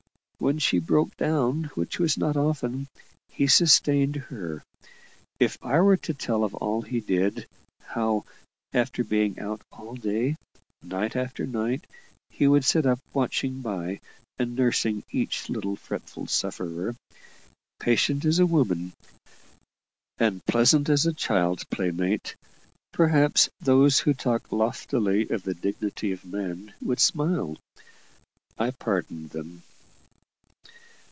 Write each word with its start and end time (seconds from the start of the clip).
When 0.43 0.57
she 0.57 0.79
broke 0.79 1.15
down, 1.17 1.65
which 1.75 1.99
was 1.99 2.17
not 2.17 2.35
often, 2.35 2.87
he 3.29 3.45
sustained 3.45 4.15
her. 4.15 4.63
If 5.39 5.55
I 5.61 5.79
were 5.81 5.97
to 5.97 6.15
tell 6.15 6.43
of 6.43 6.55
all 6.55 6.81
he 6.81 6.99
did 6.99 7.45
how, 7.83 8.25
after 8.73 9.03
being 9.03 9.37
out 9.39 9.61
all 9.71 9.93
day, 9.93 10.37
night 10.81 11.15
after 11.15 11.45
night 11.45 11.85
he 12.31 12.47
would 12.47 12.65
sit 12.65 12.87
up 12.87 12.97
watching 13.13 13.61
by 13.61 13.99
and 14.39 14.55
nursing 14.55 15.03
each 15.11 15.47
little 15.47 15.75
fretful 15.75 16.25
sufferer, 16.25 16.95
patient 17.79 18.25
as 18.25 18.39
a 18.39 18.47
woman, 18.47 18.93
and 20.17 20.43
pleasant 20.47 20.89
as 20.89 21.05
a 21.05 21.13
child 21.13 21.69
play 21.69 21.91
mate 21.91 22.35
perhaps 22.91 23.47
those 23.59 23.99
who 23.99 24.13
talk 24.15 24.51
loftily 24.51 25.29
of 25.29 25.43
"the 25.43 25.53
dignity 25.53 26.11
of 26.11 26.25
man" 26.25 26.73
would 26.81 26.99
smile. 26.99 27.59
I 28.57 28.71
pardon 28.71 29.27
them. 29.27 29.61